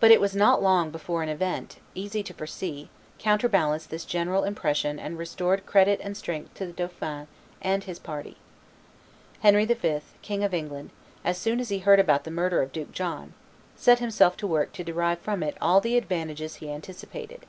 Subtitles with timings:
[0.00, 2.90] But it was not long before an event, easy to foresee,
[3.20, 7.28] counterbalanced this general impression and restored credit and strength to the dauphin
[7.62, 8.38] and his party.
[9.38, 10.90] Henry V., King of England,
[11.24, 13.34] as soon as he heard about the murder of Duke John,
[13.76, 17.46] set himself to work to derive from it all the advantages he anticipated.